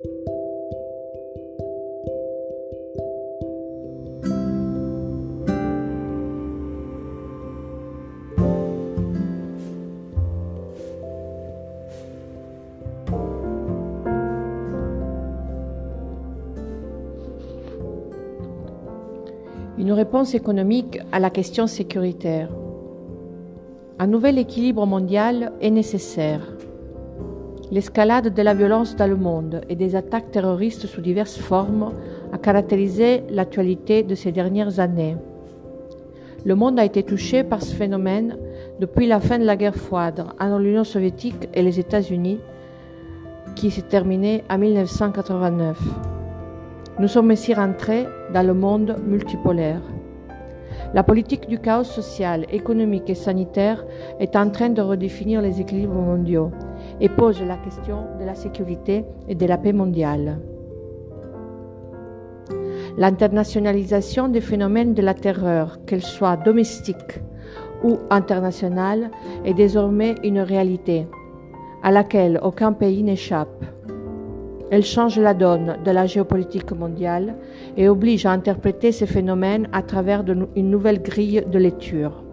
[0.00, 0.12] Une
[19.92, 22.50] réponse économique à la question sécuritaire.
[23.98, 26.57] Un nouvel équilibre mondial est nécessaire.
[27.70, 31.92] L'escalade de la violence dans le monde et des attaques terroristes sous diverses formes
[32.32, 35.16] a caractérisé l'actualité de ces dernières années.
[36.46, 38.38] Le monde a été touché par ce phénomène
[38.80, 42.40] depuis la fin de la guerre froide entre l'Union soviétique et les États-Unis,
[43.54, 45.78] qui s'est terminée en 1989.
[46.98, 49.82] Nous sommes ici rentrés dans le monde multipolaire.
[50.94, 53.84] La politique du chaos social, économique et sanitaire
[54.20, 56.50] est en train de redéfinir les équilibres mondiaux
[57.00, 60.38] et pose la question de la sécurité et de la paix mondiale.
[62.96, 67.20] L'internationalisation des phénomènes de la terreur, qu'elle soit domestique
[67.84, 69.10] ou internationale,
[69.44, 71.06] est désormais une réalité
[71.82, 73.64] à laquelle aucun pays n'échappe.
[74.70, 77.36] Elle change la donne de la géopolitique mondiale
[77.76, 80.24] et oblige à interpréter ces phénomènes à travers
[80.56, 82.24] une nouvelle grille de lecture.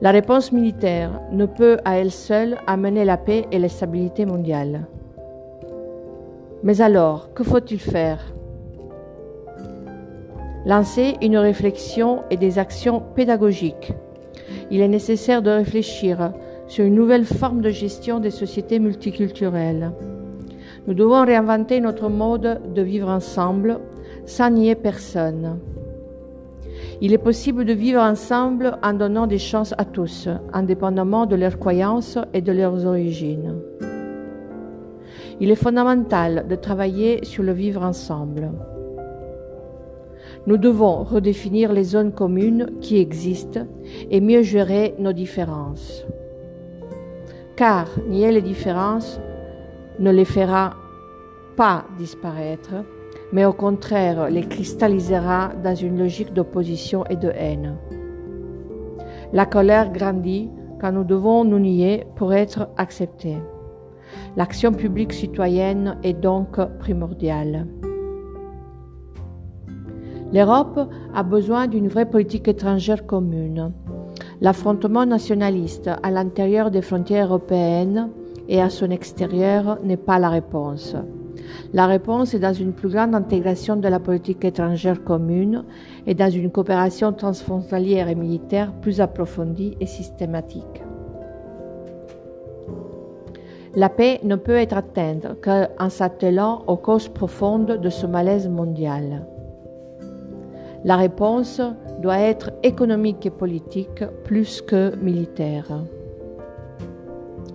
[0.00, 4.86] La réponse militaire ne peut à elle seule amener la paix et la stabilité mondiale.
[6.62, 8.20] Mais alors, que faut-il faire?
[10.66, 13.92] Lancer une réflexion et des actions pédagogiques.
[14.70, 16.32] Il est nécessaire de réfléchir
[16.68, 19.90] sur une nouvelle forme de gestion des sociétés multiculturelles.
[20.86, 23.80] Nous devons réinventer notre mode de vivre ensemble
[24.26, 25.58] sans nier personne.
[27.00, 31.58] Il est possible de vivre ensemble en donnant des chances à tous, indépendamment de leurs
[31.58, 33.54] croyances et de leurs origines.
[35.40, 38.50] Il est fondamental de travailler sur le vivre ensemble.
[40.46, 43.66] Nous devons redéfinir les zones communes qui existent
[44.10, 46.04] et mieux gérer nos différences
[47.58, 49.20] car nier les différences
[49.98, 50.76] ne les fera
[51.56, 52.84] pas disparaître,
[53.32, 57.76] mais au contraire les cristallisera dans une logique d'opposition et de haine.
[59.32, 60.48] La colère grandit
[60.80, 63.36] quand nous devons nous nier pour être acceptés.
[64.36, 67.66] L'action publique citoyenne est donc primordiale.
[70.32, 70.80] L'Europe
[71.14, 73.72] a besoin d'une vraie politique étrangère commune
[74.40, 78.10] L'affrontement nationaliste à l'intérieur des frontières européennes
[78.48, 80.94] et à son extérieur n'est pas la réponse.
[81.72, 85.64] La réponse est dans une plus grande intégration de la politique étrangère commune
[86.06, 90.82] et dans une coopération transfrontalière et militaire plus approfondie et systématique.
[93.74, 99.26] La paix ne peut être atteinte qu'en s'attelant aux causes profondes de ce malaise mondial.
[100.84, 101.60] La réponse
[102.00, 105.84] doit être économique et politique plus que militaire.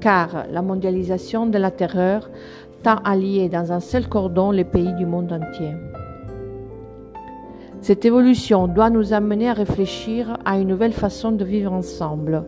[0.00, 2.30] Car la mondialisation de la terreur
[2.82, 5.74] tend à lier dans un seul cordon les pays du monde entier.
[7.80, 12.44] Cette évolution doit nous amener à réfléchir à une nouvelle façon de vivre ensemble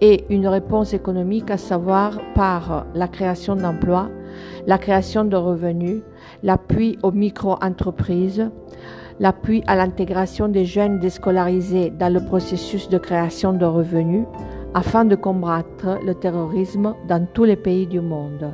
[0.00, 4.08] et une réponse économique à savoir par la création d'emplois,
[4.66, 6.02] la création de revenus,
[6.42, 8.50] l'appui aux micro-entreprises,
[9.20, 14.24] l'appui à l'intégration des jeunes déscolarisés dans le processus de création de revenus
[14.74, 18.52] afin de combattre le terrorisme dans tous les pays du monde.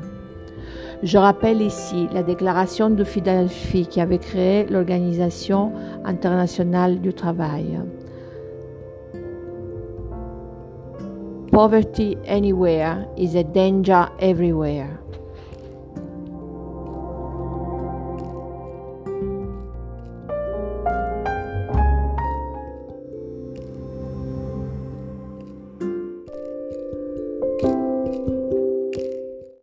[1.03, 5.73] Je rappelle ici la déclaration de Philadelphie qui avait créé l'Organisation
[6.05, 7.81] internationale du travail.
[11.53, 14.99] Poverty anywhere is a danger everywhere.